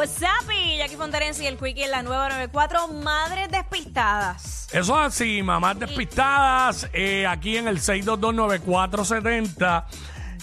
[0.00, 4.66] What's up, y Jackie Fontarense y el Quickie en la nueva 94, Madres Despistadas.
[4.72, 9.84] Eso es así, mamás despistadas, eh, aquí en el 6229470.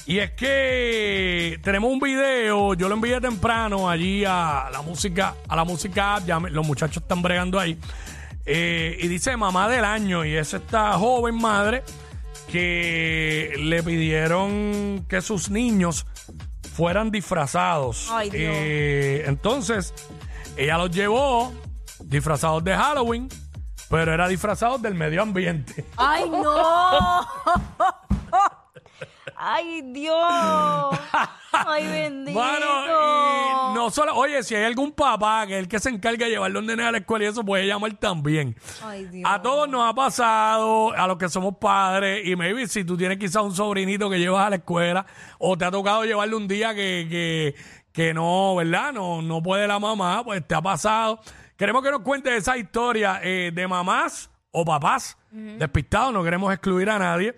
[0.06, 5.56] Y es que tenemos un video, yo lo envié temprano allí a la música, a
[5.56, 7.80] la música app, ya me- los muchachos están bregando ahí.
[8.46, 11.82] Eh, y dice mamá del año, y es esta joven madre
[12.52, 16.06] que le pidieron que sus niños
[16.78, 18.08] fueran disfrazados.
[18.12, 18.44] Ay, Dios.
[18.46, 19.96] Eh, entonces,
[20.56, 21.52] ella los llevó
[22.04, 23.28] disfrazados de Halloween,
[23.90, 25.86] pero era disfrazados del medio ambiente.
[25.98, 27.28] ¡Ay, no!
[29.40, 30.18] ¡Ay, Dios!
[31.52, 32.40] ¡Ay, bendito!
[32.40, 32.66] Bueno,
[33.72, 36.32] y no solo, oye, si hay algún papá que es el que se encarga de
[36.32, 38.56] llevar los nenes a la escuela y eso puede llamar también.
[38.84, 39.30] Ay, Dios.
[39.32, 43.20] A todos nos ha pasado, a los que somos padres, y maybe si tú tienes
[43.20, 45.06] quizás un sobrinito que llevas a la escuela,
[45.38, 47.56] o te ha tocado llevarle un día que, que,
[47.92, 48.92] que no, ¿verdad?
[48.92, 51.20] No, no puede la mamá, pues te ha pasado.
[51.56, 56.90] Queremos que nos cuentes esa historia eh, de mamás o papás despistados, no queremos excluir
[56.90, 57.36] a nadie.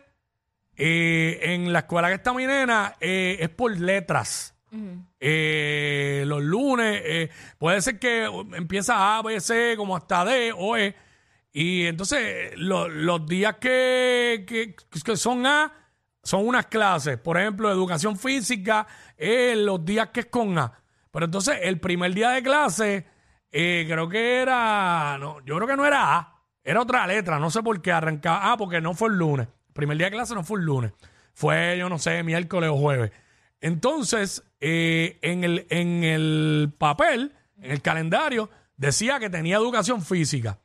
[0.76, 4.54] eh, en la escuela que está mi nena, eh, es por letras.
[5.20, 8.24] Eh, los lunes, puede ser que
[8.54, 10.94] empieza A, B, C, como hasta D o E.
[11.52, 14.74] Y entonces lo- los días que, que,
[15.04, 15.70] que son A
[16.22, 17.18] son unas clases.
[17.18, 18.86] Por ejemplo, educación física,
[19.18, 20.72] los días que es con A.
[21.10, 23.06] Pero entonces el primer día de clase,
[23.52, 27.50] eh, creo que era, no, yo creo que no era A, era otra letra, no
[27.50, 28.52] sé por qué arrancaba.
[28.52, 29.48] Ah, porque no fue el lunes.
[29.72, 30.92] Primer día de clase no fue el lunes.
[31.34, 33.12] Fue, yo no sé, miércoles o jueves.
[33.60, 40.58] Entonces, eh, en, el, en el papel, en el calendario, decía que tenía educación física.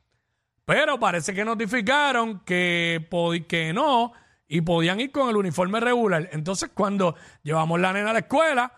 [0.64, 3.06] Pero parece que notificaron que,
[3.48, 4.12] que no
[4.46, 6.28] y podían ir con el uniforme regular.
[6.32, 8.72] Entonces, cuando llevamos la nena a la escuela,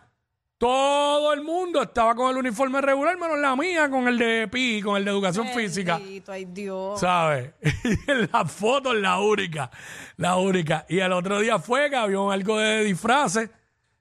[0.60, 4.82] todo el mundo estaba con el uniforme regular, menos la mía, con el de PI,
[4.82, 5.96] con el de educación física.
[5.96, 7.00] Bendito, ay Dios.
[7.00, 7.52] ¿Sabes?
[7.82, 9.70] Y en la foto es la única,
[10.18, 10.84] la única.
[10.90, 13.48] Y el otro día fue que había un- algo de disfraces,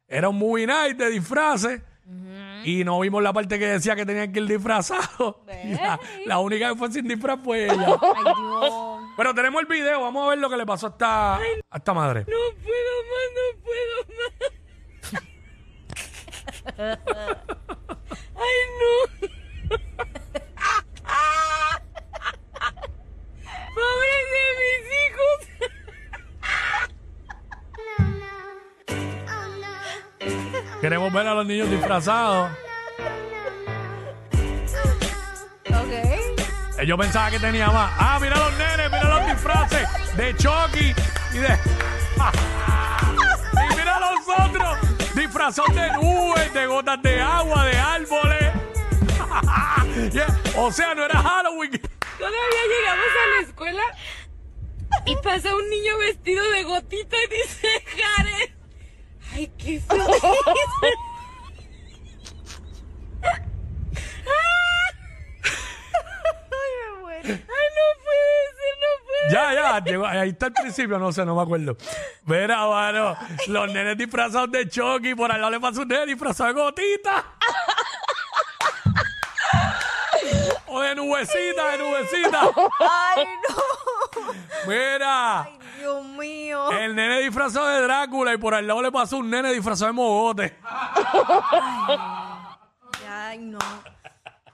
[0.05, 1.81] era un movie night de disfraces,
[2.65, 5.37] y no vimos la parte que decía que tenían que ir disfrazados.
[6.25, 7.95] La única que fue sin disfraz fue ella.
[8.01, 8.73] Ay Dios.
[9.15, 11.93] Pero tenemos el video, vamos a ver lo que le pasó a esta, a esta
[11.93, 12.21] madre.
[12.21, 14.18] No puedo más, no puedo más.
[16.79, 16.95] Ay,
[18.79, 18.93] no.
[23.75, 25.37] Pobres de mis hijos.
[30.81, 32.49] Queremos ver a los niños disfrazados.
[35.67, 35.91] Ok.
[35.91, 37.91] Eh, Yo pensaba que tenía más.
[37.97, 40.95] Ah, mira los nenes, mira los disfraces de Chucky
[41.33, 41.59] y de.
[45.49, 48.53] disfrazados de nubes, de gotas de agua, de árboles.
[50.13, 51.71] Yeah, O sea, no era Halloween.
[52.17, 52.37] Todavía
[52.69, 53.81] llegamos a la escuela
[55.05, 57.67] y pasa un niño vestido de gotita y dice
[57.97, 58.49] Jared.
[59.33, 60.07] Ay, qué feo.
[67.21, 67.33] Ay,
[67.75, 68.91] no puede ser, no
[69.83, 71.75] llegó- ahí está el principio, no sé, no me acuerdo.
[72.25, 73.15] Mira, mano,
[73.47, 77.25] los nenes disfrazados de Chucky, por al lado le pasa un nene disfrazado de gotita.
[80.67, 82.41] o de nubecita, de nubecita.
[82.79, 83.55] Ay, no.
[84.67, 86.71] Mira, Dios mío.
[86.71, 89.93] el nene disfrazado de Drácula y por al lado le pasó un nene disfrazado de
[89.93, 90.57] mogote.
[93.09, 93.57] Ay, no.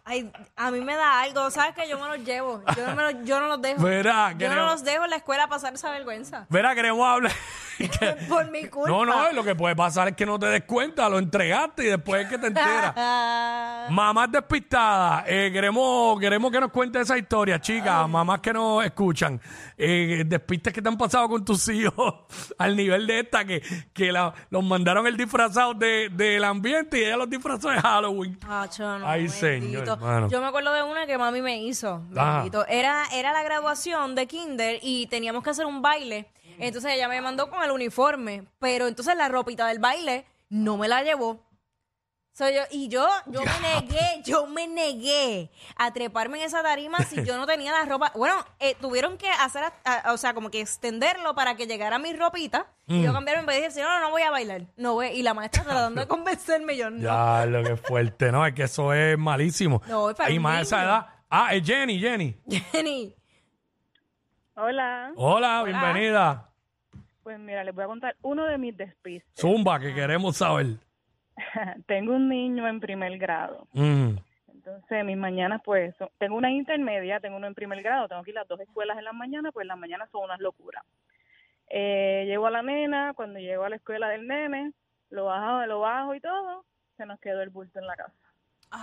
[0.07, 2.61] Ay, a mí me da algo, ¿sabes que Yo me los llevo.
[2.77, 3.81] Yo no, me los, yo no los dejo.
[3.81, 6.45] Verá, yo queremos- no los dejo en la escuela pasar esa vergüenza.
[6.49, 7.31] Verá, queremos hablar.
[7.77, 7.87] que-
[8.29, 8.89] Por mi culpa.
[8.89, 11.87] no, no, lo que puede pasar es que no te des cuenta, lo entregaste y
[11.87, 12.93] después es que te enteras.
[13.85, 18.83] Ah, Mamás despistadas, eh, queremos, queremos que nos cuentes esa historia, chicas, mamás que nos
[18.85, 19.39] escuchan,
[19.77, 22.15] eh, despistes que te han pasado con tus hijos
[22.57, 23.61] al nivel de esta, que,
[23.93, 28.37] que la- los mandaron el disfrazado de, del ambiente y ella los disfrazó de Halloween.
[29.01, 30.29] No, Ay, señor, hermano.
[30.29, 32.01] Yo me acuerdo de una que mami me hizo.
[32.37, 32.65] Bendito.
[32.67, 36.27] Era, era la graduación de kinder y teníamos que hacer un baile.
[36.57, 40.87] Entonces ella me mandó con el uniforme, pero entonces la ropita del baile no me
[40.87, 41.43] la llevó.
[42.37, 46.97] So, yo, y yo, yo me negué, yo me negué a treparme en esa tarima
[47.05, 48.11] si yo no tenía la ropa.
[48.13, 51.97] Bueno, eh, tuvieron que hacer, a- a- o sea, como que extenderlo para que llegara
[51.97, 52.67] mi ropita.
[52.87, 53.03] Y Mm.
[53.05, 54.63] yo cambiarme y dije, no, no, no voy a bailar.
[54.75, 55.07] No voy.
[55.11, 57.01] Y la maestra tratando de convencerme, yo no.
[57.01, 58.45] Ya, lo que fuerte, ¿no?
[58.45, 59.81] Es que eso es malísimo.
[59.87, 60.89] No, es para Y un más a esa niño.
[60.89, 61.07] edad.
[61.29, 62.35] Ah, es Jenny, Jenny.
[62.73, 63.15] Jenny.
[64.55, 66.49] Hola, Hola, bienvenida.
[67.23, 69.31] pues mira, les voy a contar uno de mis despistes.
[69.39, 70.77] Zumba, que queremos saber.
[71.87, 74.17] tengo un niño en primer grado, Mm.
[74.53, 78.31] entonces mis mañanas pues, son- tengo una intermedia, tengo uno en primer grado, tengo que
[78.31, 80.83] ir a las dos escuelas en las mañanas, pues las mañanas son unas locuras.
[81.67, 84.71] Eh, llego a la nena, cuando llego a la escuela del nene,
[85.09, 86.63] lo bajo, lo bajo y todo,
[86.97, 88.13] se nos quedó el bulto en la casa.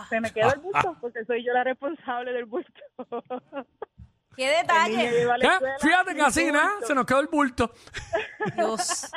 [0.08, 2.80] Se me quedó el bulto porque soy yo la responsable del bulto.
[4.36, 5.10] ¡Qué detalle!
[5.80, 7.70] Fíjate que así, nada, se nos quedó el bulto.
[8.56, 9.12] Dios.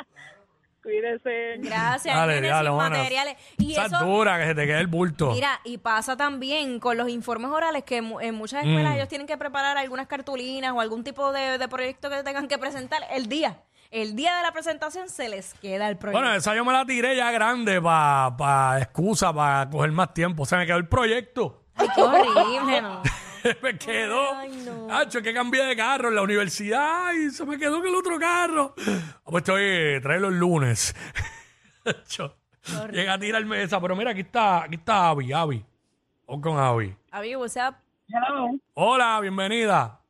[0.86, 1.56] Cuídese.
[1.58, 3.34] Gracias, Dale, materiales.
[3.58, 5.32] Y Esa eso, dura, que se te quede el bulto.
[5.32, 8.94] mira, y pasa también con los informes orales que mu- en muchas escuelas Mm.
[8.94, 12.56] ellos tienen que preparar algunas cartulinas o algún tipo de, de proyecto que tengan que
[12.56, 13.58] presentar el día.
[13.90, 16.20] El día de la presentación se les queda el proyecto.
[16.20, 20.46] Bueno, esa yo me la tiré ya grande para pa excusa, para coger más tiempo.
[20.46, 21.64] Se me quedó el proyecto.
[21.74, 23.02] Ay, qué horrible, ¿no?
[23.62, 24.34] me quedó.
[24.34, 24.88] Ay, no.
[24.90, 27.06] Hacho, que cambié de carro en la universidad.
[27.08, 28.74] Ay, se me quedó en el otro carro.
[28.78, 30.94] Ah, Pues estoy, trae los lunes.
[31.84, 32.36] Hacho,
[32.90, 33.80] Llega a tirarme esa.
[33.80, 35.64] Pero mira, aquí está, aquí está Avi, Avi.
[36.26, 36.94] O con Avi.
[37.36, 38.48] O sea, Hello.
[38.74, 40.00] Hola, bienvenida.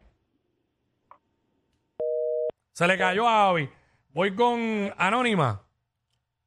[2.73, 3.69] Se le cayó a Avi.
[4.11, 5.63] Voy con Anónima.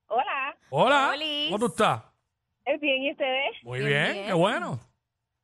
[0.07, 1.12] Hola, Hola.
[1.50, 2.03] ¿Cómo tú estás?
[2.65, 3.56] ¿es bien y ustedes?
[3.63, 4.25] Muy Bien, bien, bien.
[4.27, 4.80] qué bueno.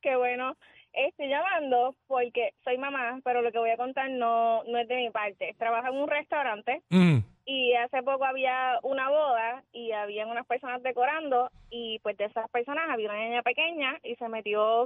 [0.01, 0.55] Qué bueno.
[0.95, 4.95] Estoy llamando porque soy mamá, pero lo que voy a contar no, no es de
[4.95, 5.53] mi parte.
[5.57, 7.17] Trabajo en un restaurante Mm.
[7.45, 12.49] y hace poco había una boda y habían unas personas decorando y pues de esas
[12.49, 14.85] personas había una niña pequeña y se metió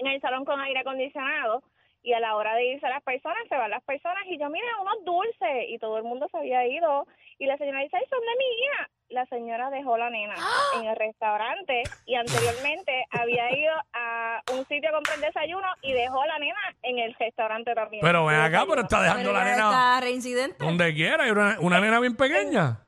[0.00, 1.62] en el salón con aire acondicionado
[2.02, 4.66] y a la hora de irse las personas, se van las personas y yo, mira,
[4.80, 7.06] unos dulces y todo el mundo se había ido
[7.38, 8.90] y la señora dice, ay, son de mi hija.
[9.10, 10.34] La señora dejó la nena
[10.78, 16.24] en el restaurante y anteriormente había ido a un sitio a comprar desayuno y dejó
[16.26, 18.02] la nena en el restaurante también.
[18.02, 20.64] Pero ven acá, pero está dejando pero la nena está reincidente.
[20.64, 21.26] donde quiera.
[21.26, 22.80] Y una, una nena bien pequeña.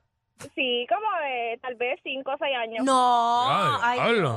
[0.55, 2.83] Sí, como de tal vez cinco o seis años.
[2.85, 4.31] No, Ay, ay, no.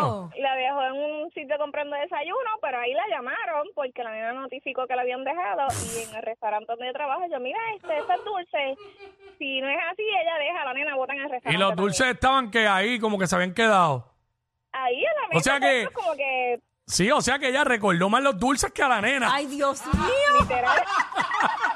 [0.00, 4.32] no, la dejó en un sitio comprando desayuno, pero ahí la llamaron porque la nena
[4.32, 7.98] notificó que la habían dejado y en el restaurante donde yo trabajo, yo, mira, este,
[7.98, 8.76] este es dulce.
[9.38, 11.56] Si no es así, ella deja a la nena bota en el restaurante.
[11.56, 11.84] Y los también.
[11.86, 14.06] dulces estaban que ahí como que se habían quedado.
[14.72, 15.38] Ahí en la mesa.
[15.38, 18.70] O sea que- nosotros como que Sí, o sea que ella recordó más los dulces
[18.72, 19.28] que a la nena.
[19.32, 20.40] Ay, Dios mío.
[20.40, 20.82] literal.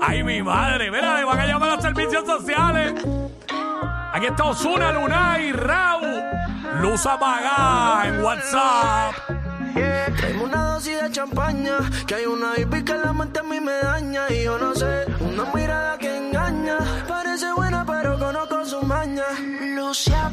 [0.00, 0.90] Ay, mi madre.
[0.90, 2.94] Mira, le van a llamar a los servicios sociales.
[4.12, 6.22] Aquí está Osuna, Lunay, Raúl.
[6.80, 9.14] Luz apagada en WhatsApp.
[9.74, 13.58] Yeah, tráeme una dosis de champaña, que hay una hippie que la mente a mí
[13.58, 16.76] me daña y yo no sé, una mirada que engaña,
[17.08, 19.24] parece buena pero conozco su maña.
[19.74, 20.30] Lucia